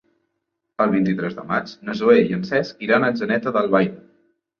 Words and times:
El 0.85 0.93
vint-i-tres 0.93 1.35
de 1.39 1.43
maig 1.51 1.73
na 1.89 1.95
Zoè 1.99 2.15
i 2.29 2.33
en 2.37 2.47
Cesc 2.47 2.81
iran 2.87 3.05
a 3.09 3.13
Atzeneta 3.15 3.55
d'Albaida. 3.59 4.01